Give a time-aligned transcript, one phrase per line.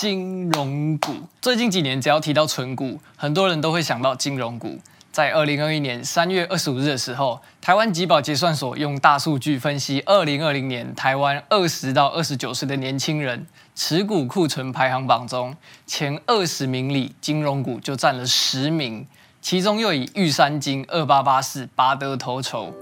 [0.00, 1.12] 金融股。
[1.42, 4.78] 最近几年，只要提到存股，很多人都会想到金融股。
[5.12, 15.54] 在二零二一年三月二十五日的时候，台湾集保结算所用大数据分析二零二零年台湾二十到二十九岁的年轻人持股库存排行榜中，
[15.86, 19.06] 前二十名里金融股就占了十名，
[19.42, 22.72] 其中又以玉山金二八八四拔得头筹。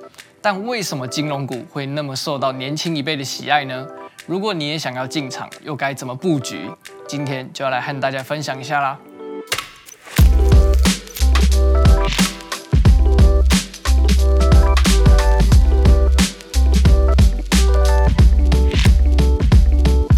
[0.40, 3.84] 但为什么金融股会那么受到年轻一辈的喜爱呢？
[4.26, 6.70] 如果你也想要进场，又该怎么布局？
[7.08, 8.98] 今天就要来和大家分享一下啦。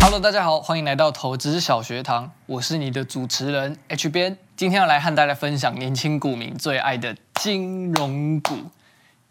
[0.01, 8.57] Hello，大家好，欢迎来到投资小学堂，我是你的主持人 H 编，今天要来和大家分享年轻股民最爱的金融股。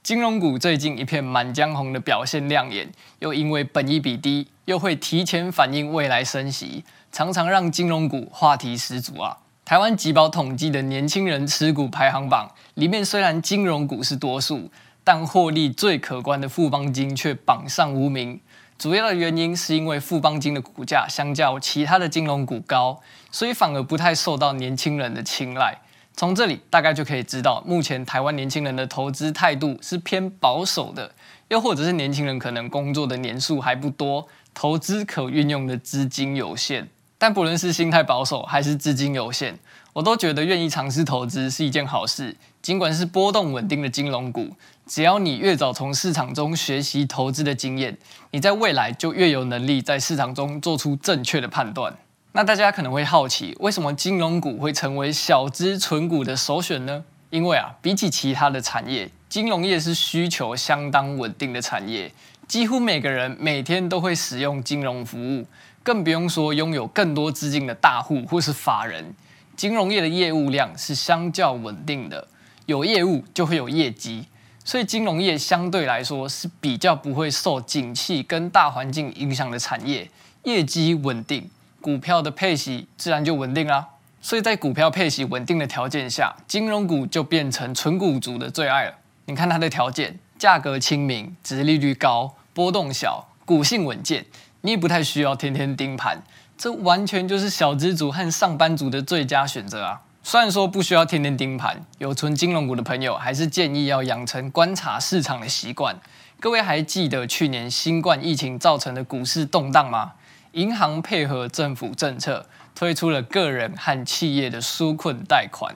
[0.01, 2.89] 金融股最近一片满江红的表现亮眼，
[3.19, 9.37] 又因为本益比低，又会提前反映未来升息，常常让金融股话题十足啊。
[9.65, 14.71] 台湾集保统计的年轻人持股排行榜里面，虽然金融股是多数，
[15.03, 18.39] 但获利最可观的富邦金却榜上无名。
[18.79, 25.77] 主要的原因是因为富邦金的股价相较其他的金融股高，所以反而不太受到年轻人的青睐。
[26.19, 31.09] 从这里大概就可以知道，目前台湾年轻人的投资态度是偏保守的，
[31.47, 36.85] 又或者是年轻人可能工作的年数还不多，投资可运用的资金有限。
[37.17, 39.57] 但不论是心态保守还是资金有限，
[39.93, 42.35] 我都觉得愿意尝试投资是一件好事。
[42.61, 44.49] 尽管是波动稳定的金融股，
[44.85, 47.97] 只要你越早从市场中学习投资的经验，
[48.31, 51.95] 你在未来就越有能力在市场中做出正确的判断。
[52.31, 57.03] 那大家可能会好奇，为什么金融股会成为小资存股的首选呢？
[57.31, 62.11] 因为啊，比起其他的产业，金融业是需求相当稳定的产业，
[62.47, 65.45] 几乎每个人每天都会使用金融服务，
[65.81, 69.13] 更不用说拥有更多资金的大户或是法人。
[69.55, 72.27] 金融业的业务量是相较稳定的。
[72.67, 74.25] 有业务就会有业绩，
[74.63, 80.09] 所以金融业相对来说是比较不会受景气跟大环境影响的产业，
[80.43, 81.49] 业绩稳定，
[81.81, 83.87] 股票的配息自然就稳定啦。
[84.21, 88.93] 所以在股票配息稳定的条件下，金融股就变成纯股族的最爱了。
[89.25, 94.25] 你看它的条件：价格亲民、殖利率高、波动小、股性稳健，
[94.61, 96.21] 你也不太需要天天盯盘，
[96.57, 100.01] 这完全就是小资族和上班族的最佳选择啊。
[100.21, 105.95] 虽然说不需要天天盯盘，有存金融股的朋友还是建议要养成观察市场的习惯。
[106.41, 110.11] 各位还记得去年新冠疫情造成的股市动荡吗？
[110.53, 115.75] 银行配合政府政策推出了个人和企业的纾困贷款。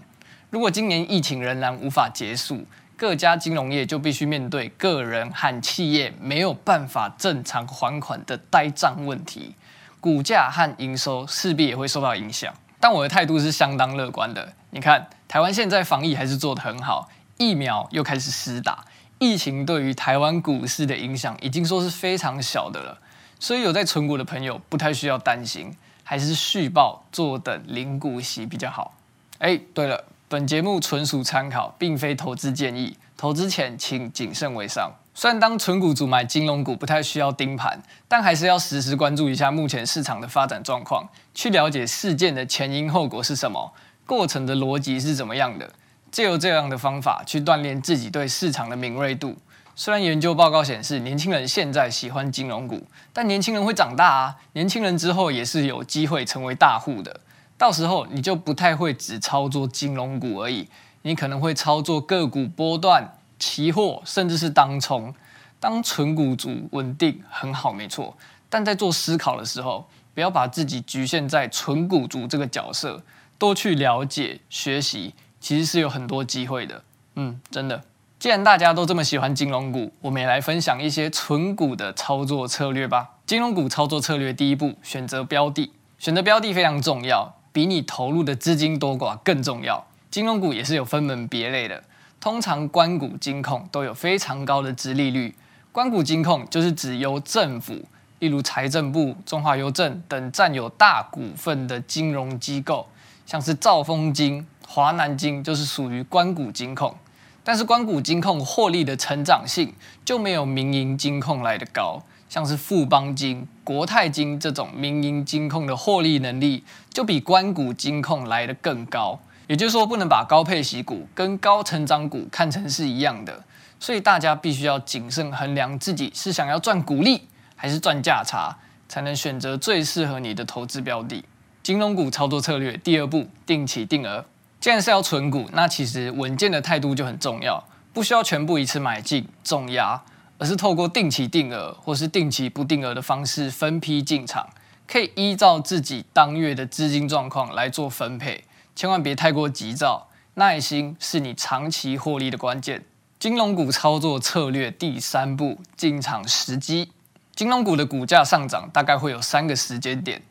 [0.49, 2.65] 如果今年疫情仍然无法结束，
[2.97, 9.55] 各家金融业就必须面对个人和企业没有办法正常还款的呆账问题，
[9.99, 12.53] 股价和营收势必也会受到影响。
[12.79, 14.53] 但我的态度是相当乐观的。
[14.71, 18.83] 你看，台湾现在防疫还是做得很好，疫苗又开始施打，
[19.19, 22.97] 疫情对于台湾股市的影响已经说是非常小的了。
[23.43, 28.93] 所以有在存股的朋友不太需要担心，还是续报坐等领股息比较好。
[29.39, 34.89] 哎，对了，本节目纯属参考，并非投资建议，投资前请谨慎为上。
[35.13, 37.77] 虽然当存股族买金融股不太需要盯盘，
[38.07, 43.73] 但还是要时时关注一下目前市场的发展状况，去了解事件的前因后果是什么，
[44.05, 45.69] 过程的逻辑是怎么样的，
[46.09, 49.35] 借由这样的方法去锻炼自己对市场的敏锐度。
[49.75, 57.21] 虽然研究报告显示年轻人现在喜欢金融股，但年轻人会长大啊，年轻人之后也是有机会成为大户的，
[57.57, 60.67] 到时候你就不太会只操作金融股而已，
[61.01, 63.17] 你可能会操作个股波段。
[63.39, 65.13] 期货甚至是当冲，
[65.59, 68.15] 当纯股族稳定很好，没错。
[68.47, 73.03] 但在做思考的时候，不要把自己局限在纯股族这个角色，
[73.37, 76.83] 多去了解学习，其实是有很多机会的。
[77.15, 77.83] 嗯，真的。
[78.23, 83.15] 既然大家都这么喜欢金融股，我们也来分享一些纯股的操作策略吧。
[83.25, 85.73] 金融股操作策略第一步，选择标的。
[85.99, 89.85] 选择标的非常重要，比你投入的资金多寡更重要。
[90.09, 91.83] 金融股也是有分门别类的。
[92.21, 95.35] 通常官股金控都有非常高的殖利率。
[95.73, 97.73] 官股金控就是指由政府，
[98.19, 102.87] 例如财政部、中华邮政等占有大股份的金融机构，
[103.25, 106.95] 像是兆丰金、华南金就是属于官股金控。
[107.43, 109.73] 但是关股金控获利的成长性
[110.05, 119.19] 就没有民营金控来得高，像是富邦金、国泰金这种民营金控的获利能力就比关股金控来得更高。
[119.47, 123.43] 也就是说，不能把高配息股跟高成长股看成是一样的，
[123.77, 128.57] 所以大家必须要谨慎衡量自己是想要赚股利还是赚价差，
[128.87, 131.25] 才能选择最适合你的投资标的。
[131.61, 134.23] 金融股操作策略第二步，定期定额。
[134.63, 137.61] 既然是要存股，那其实稳健的态度就很重要，
[137.91, 140.01] 不需要全部一次买进重压，
[140.37, 144.47] 而是透过定期定额或是定期不定额的方式分批进场，
[144.87, 152.85] 可以依照自己当月的资金状况来做分配，千万别太过急躁，耐心是你长期获利的关键。
[153.19, 156.89] 金融股操作策略第三步，进场时机。
[157.35, 160.21] 金融股的股价上涨大概会有三个时间点。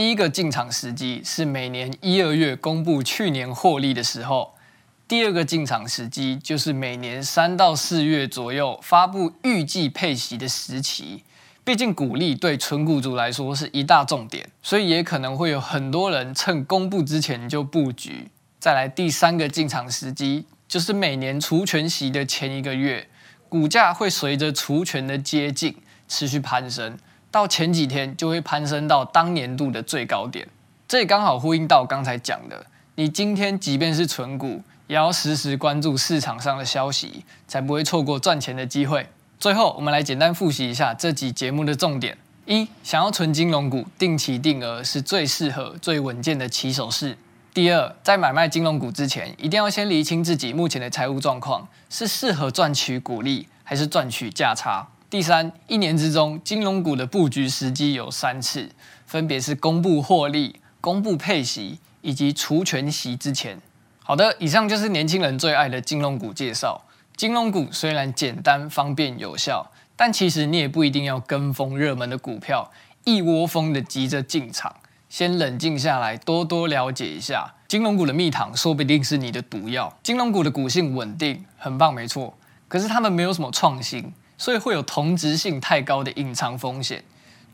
[0.00, 4.54] 第一个进场时机是每年一二月公布去年获利的时候；
[5.06, 11.22] 第二个进场时机就是每年三到四月左右发布预计配息的时期。
[11.62, 18.26] 毕竟股利对存股族来说是一大重点，所以也可能会有很多人趁公布之前就布局。
[18.58, 23.06] 再来第三个进场时机就是每年除权息的前一个月，
[23.50, 25.76] 股价会随着除权的接近
[26.08, 26.96] 持续攀升。
[27.30, 30.48] 到前几天就会攀升到当年度的最高点，
[30.88, 32.66] 这也刚好呼应到刚才讲的，
[32.96, 39.08] 你今天即便是存股，也要时时关注市场上的消息，才不会错过赚钱的机会。
[39.38, 47.14] 最后，我们来简单复习一下这集节目的重点：一、想要存金融股，定期定额是最适合、最稳健的起手式；
[47.54, 54.88] 第二，在买卖金融股之前，一定要先厘清自己目前的财务状况，是适合赚取股利，还是赚取价差。
[55.10, 58.70] 第三，一年之中，金融股的布局时机有三次，
[59.06, 63.60] 分别是公布获利、公布配息以及除权息之前。
[64.04, 66.80] 好的，以上就是年轻人最爱的金融股介绍。
[67.16, 72.70] 金融股虽然简单、方便、有效，但其实你也不一定要跟风热门的股票，
[73.02, 74.72] 一窝蜂的急着进场。
[75.08, 79.92] 先冷静下来，多多了解一下金融股的蜜糖，说不定是你的毒药。
[80.04, 82.32] 金融股的股性稳定，很棒，没错。
[82.68, 84.12] 可是他们没有什么创新。
[84.40, 87.04] 所以会有同质性太高的隐藏风险。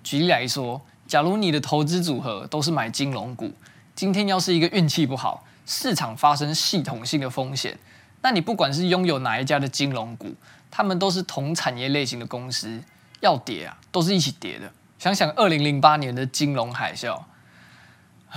[0.04, 3.52] 举例来说，假如你的投资组合都是买金融股，
[3.96, 7.76] 今天要是一个运气不好，市场发生系统性的风险，
[8.22, 10.32] 那你不管是拥有哪一家的金融股，
[10.70, 12.80] 他们都是同产业类型的公司，
[13.18, 14.72] 要跌啊，都是一起跌的。
[14.96, 17.20] 想想二零零八年的金融海啸，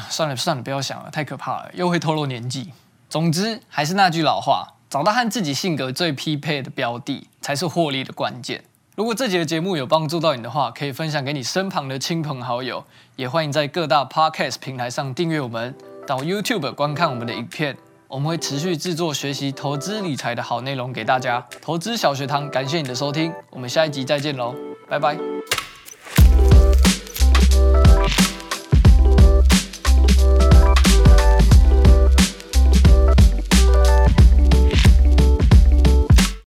[0.09, 2.73] 算了算了，不要想了，太可怕了，又会透露年纪。
[3.07, 4.73] 总之，还是那句老话。
[4.89, 8.63] 找到和自己性格最匹配的标的，才是获利的关键。
[8.95, 12.83] 如果这集的节目有帮助到你的话，可以分享给你身旁的亲朋好友，
[13.15, 15.75] 也欢迎在各大 Podcast 平台上订阅我们，
[16.07, 17.77] 到 YouTube 观看我们的影片。
[18.07, 21.45] 我们会持续制作学习投资理财的好内容给大家。
[21.61, 24.55] 投资小学堂，感谢你的收听，我们下一集再见喽，
[24.89, 25.28] 拜拜。